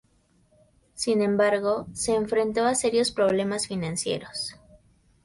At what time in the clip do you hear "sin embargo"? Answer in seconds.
0.95-1.85